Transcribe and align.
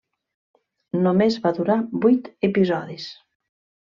Només 1.07 1.37
va 1.43 1.51
durar 1.59 1.77
vuit 2.07 2.31
episodis. 2.51 3.09